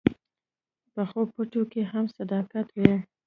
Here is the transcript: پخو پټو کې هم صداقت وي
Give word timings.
پخو 0.93 1.21
پټو 1.33 1.61
کې 1.71 1.81
هم 1.91 2.05
صداقت 2.17 2.67
وي 2.79 2.93